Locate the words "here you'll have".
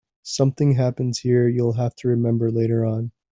1.19-1.93